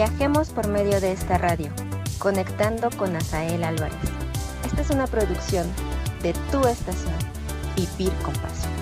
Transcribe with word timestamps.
Viajemos 0.00 0.48
por 0.48 0.66
medio 0.66 0.98
de 0.98 1.12
esta 1.12 1.36
radio, 1.36 1.70
conectando 2.18 2.88
con 2.88 3.14
Azael 3.16 3.62
Álvarez. 3.62 3.98
Esta 4.64 4.80
es 4.80 4.88
una 4.88 5.06
producción 5.06 5.66
de 6.22 6.32
tu 6.50 6.66
estación, 6.66 7.12
Vivir 7.76 8.10
con 8.22 8.32
Pasión. 8.32 8.79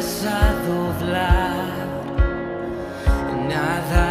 vas 0.00 0.24
a 0.24 0.54
doblar, 0.66 1.66
nada. 3.48 4.09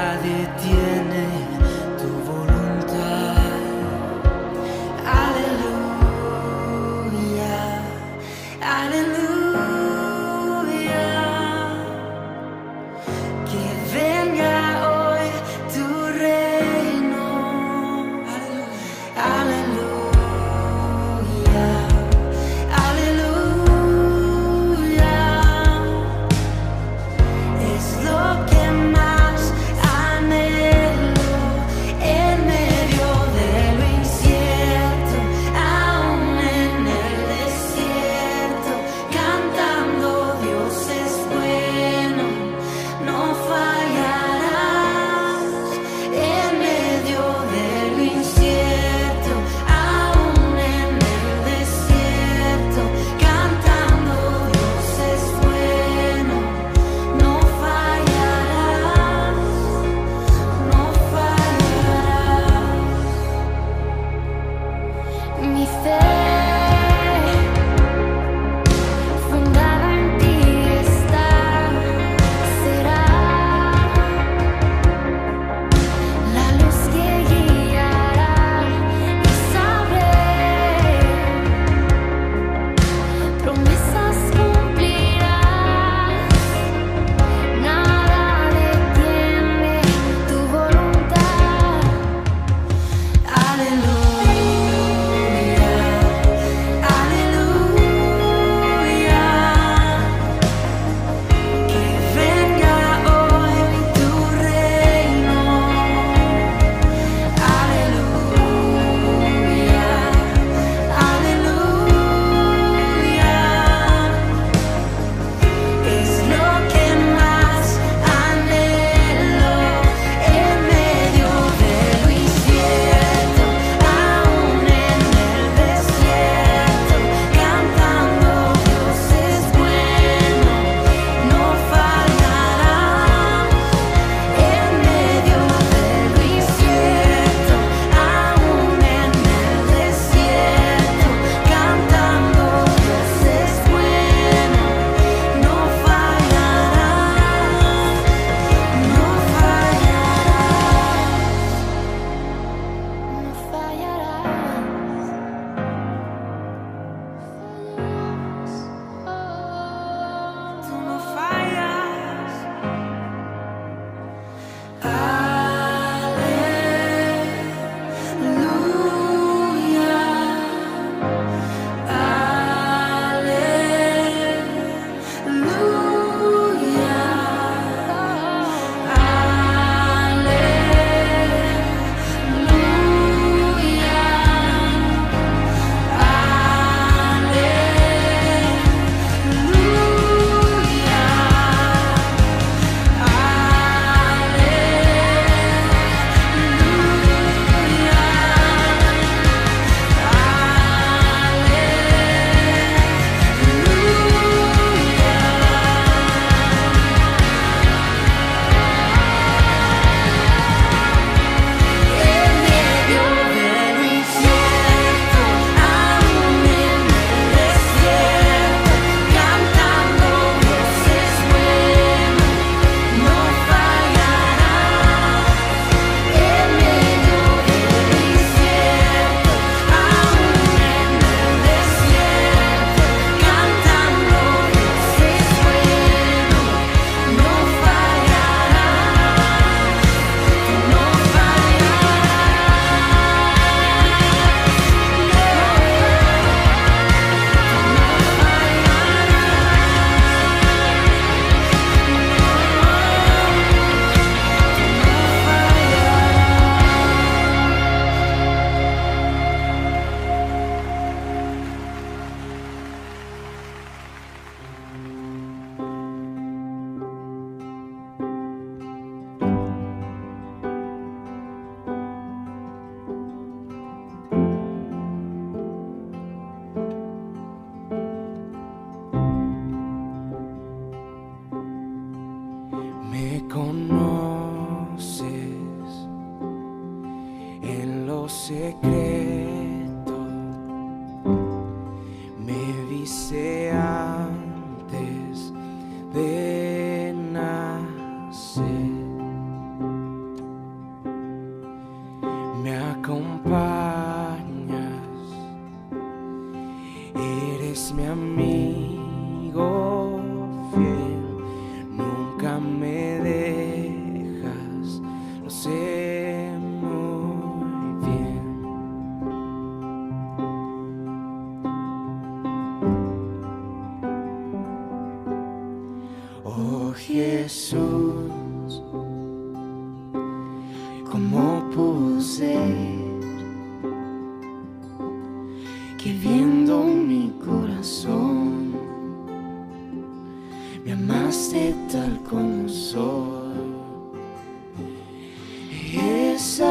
So. 346.19 346.48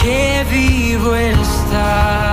que 0.00 0.44
vivo 0.48 1.14
está. 1.14 2.27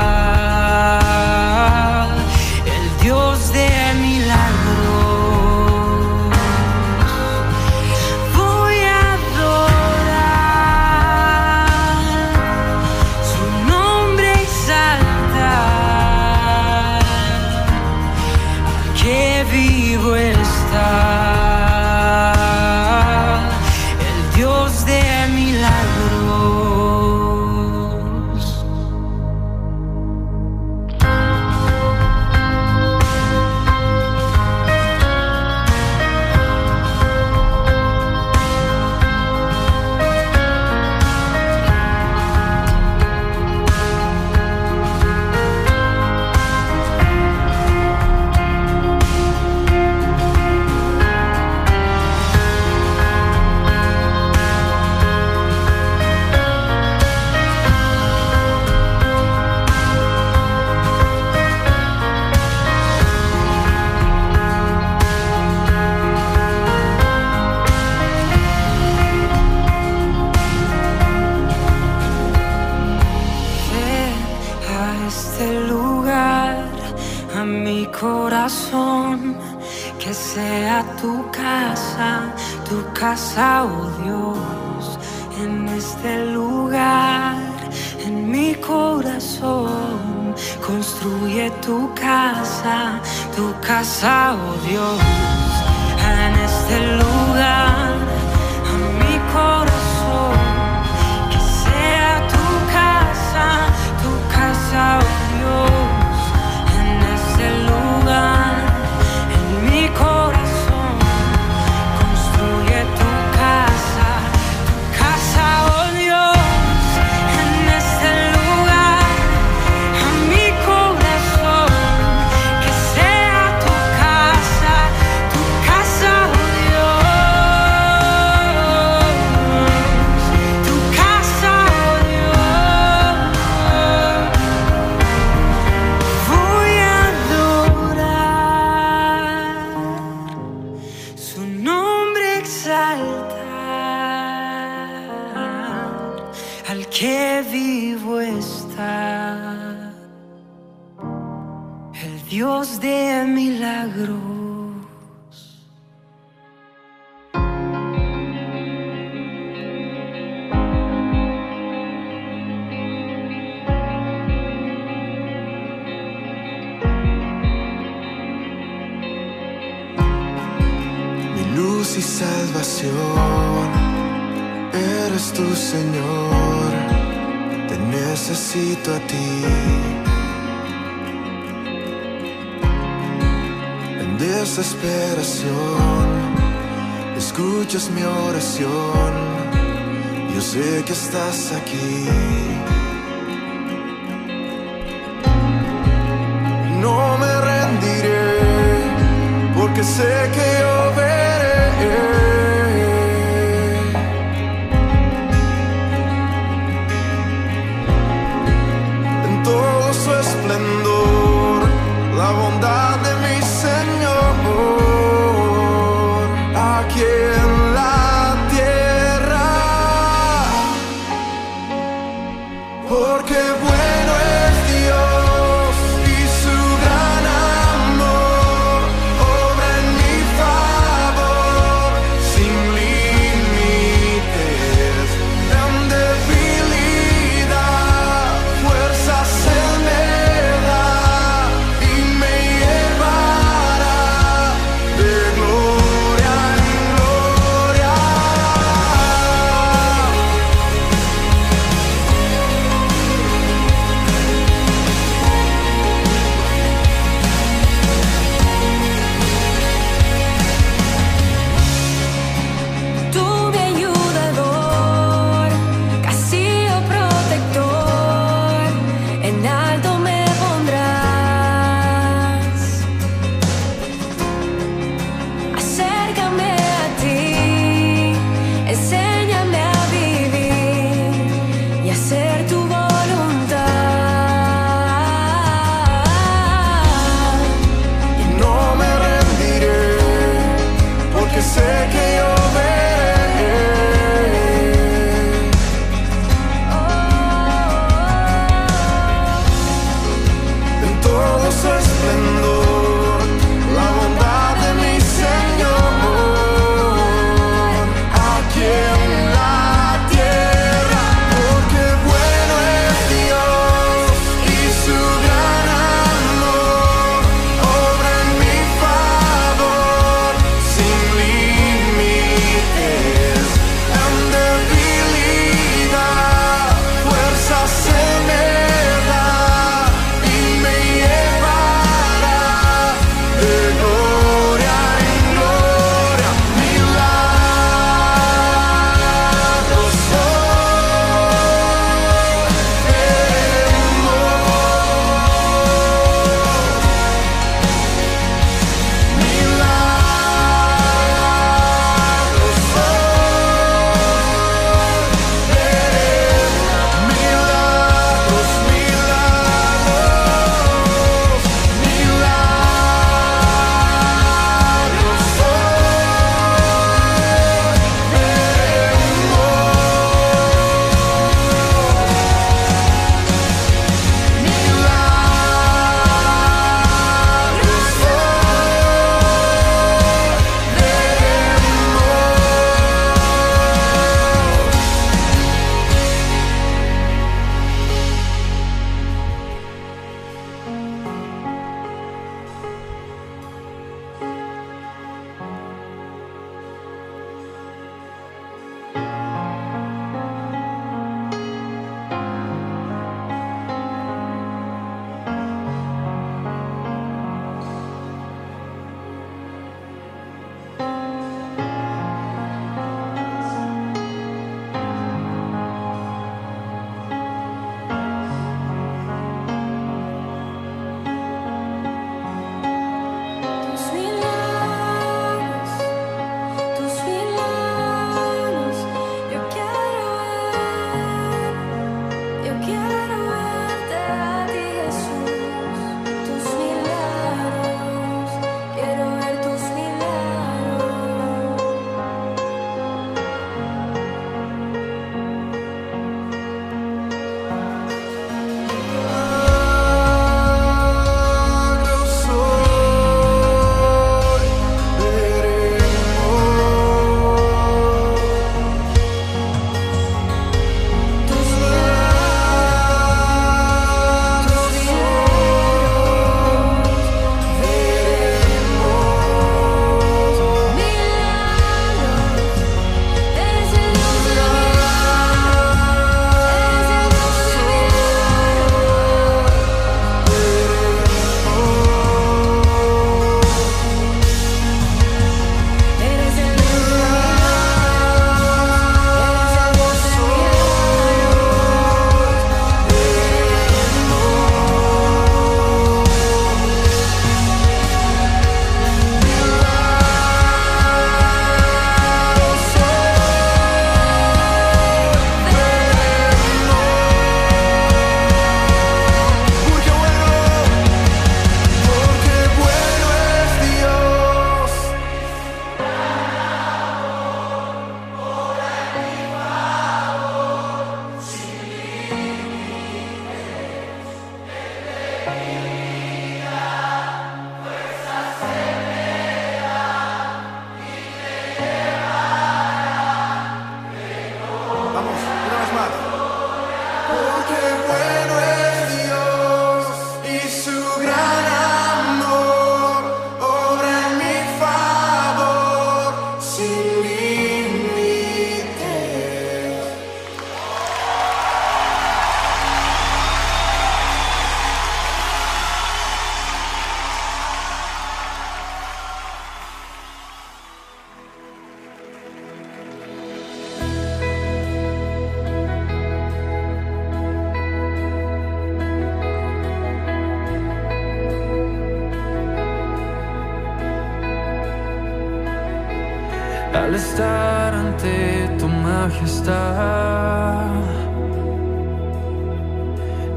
Majestad. 579.05 580.81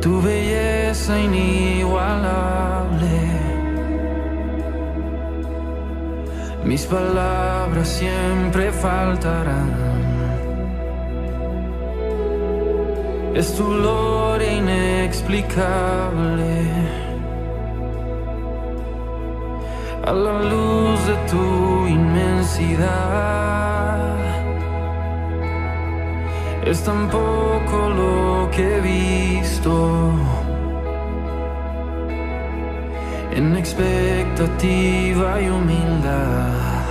Tu 0.00 0.22
belleza 0.22 1.18
inigualable. 1.18 3.18
Mis 6.64 6.86
palabras 6.86 7.88
siempre 7.88 8.72
faltarán. 8.72 9.74
Es 13.34 13.54
tu 13.56 13.64
gloria 13.76 14.52
inexplicable. 14.62 16.54
A 20.04 20.12
la 20.12 20.32
luz 20.50 20.98
de 21.08 21.16
tu 21.30 21.46
inmensidad. 21.86 23.48
Es 26.70 26.84
tan 26.84 27.08
poco 27.08 27.88
lo 27.88 28.50
que 28.50 28.76
he 28.76 28.80
visto. 28.82 30.12
En 33.32 33.56
expectativa 33.56 35.40
y 35.40 35.48
humildad. 35.48 36.84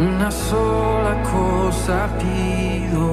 Una 0.00 0.30
sola 0.30 1.22
cosa 1.34 2.08
pido. 2.18 3.04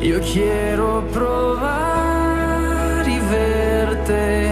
Yo 0.03 0.19
quiero 0.23 1.05
probar 1.13 1.61
y 3.07 3.21
verte. 3.31 4.50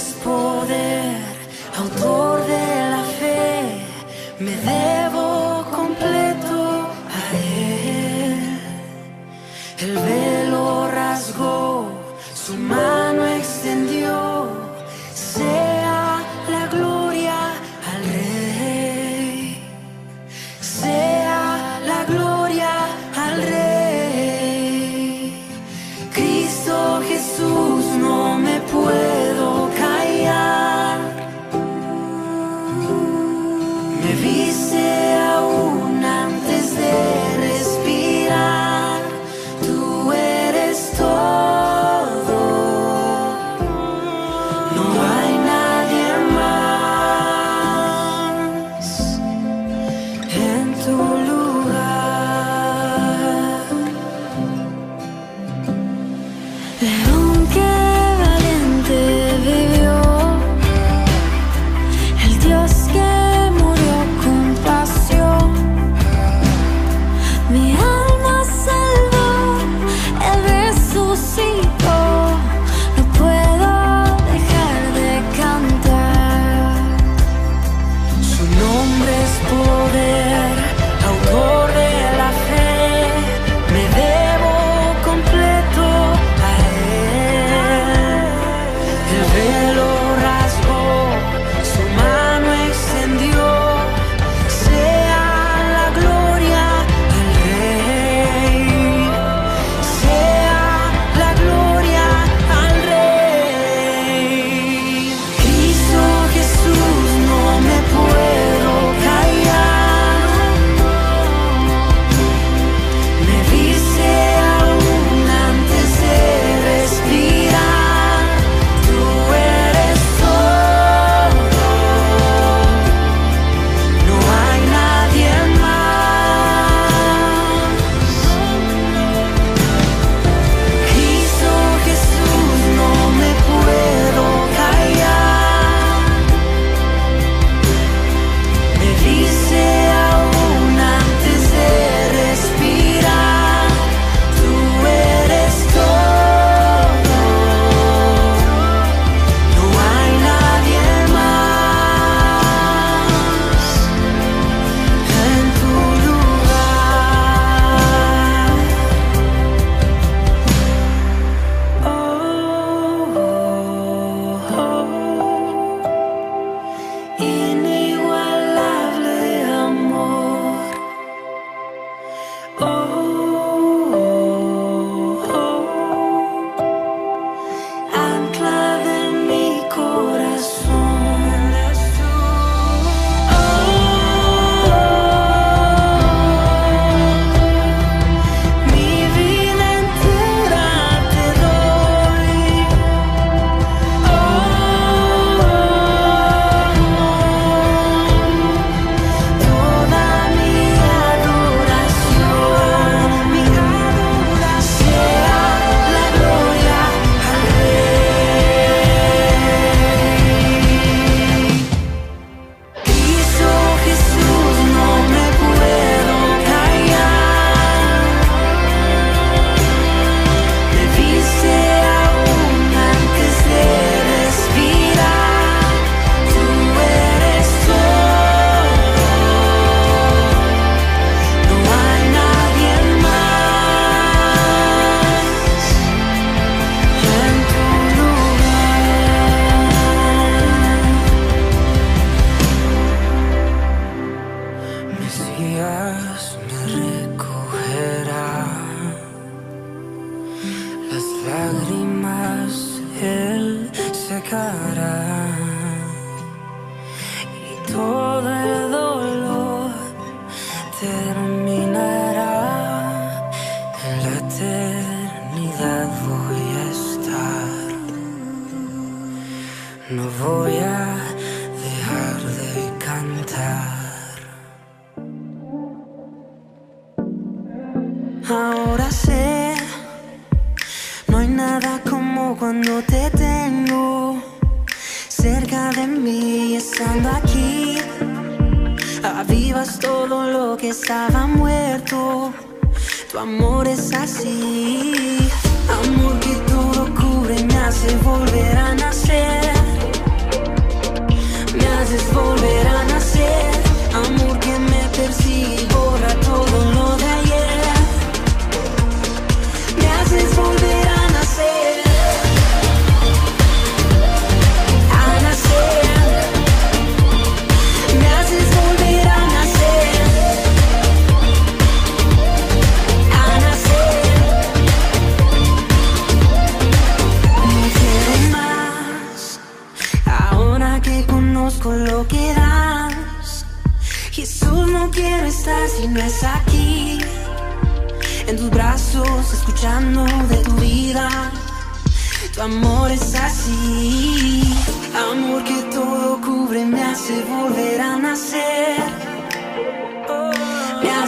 Nombre 0.00 0.08
es 0.08 0.14
poder, 0.24 1.16
autor 1.76 2.19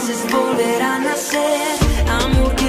frases 0.03 0.25
volverán 0.31 1.07
a 1.07 1.15
ser 1.15 1.77
amor. 2.09 2.62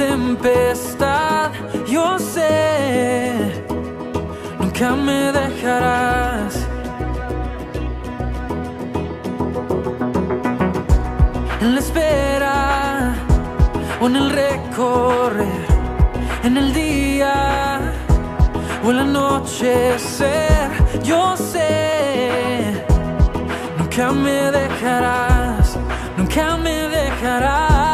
tempestad, 0.00 1.50
yo 1.86 2.18
sé, 2.18 3.62
nunca 4.58 4.96
me 4.96 5.30
dejarás. 5.30 6.54
En 11.60 11.74
la 11.74 11.80
espera 11.80 13.14
o 14.00 14.06
en 14.06 14.16
el 14.16 14.30
recorrer, 14.30 15.66
en 16.44 16.56
el 16.56 16.72
día 16.72 17.34
o 18.82 18.90
en 18.90 18.96
la 18.96 19.02
anochecer, 19.02 20.70
yo 21.02 21.36
sé, 21.36 22.86
nunca 23.76 24.12
me 24.12 24.50
dejarás, 24.50 25.76
nunca 26.16 26.56
me 26.56 26.88
dejarás. 26.88 27.89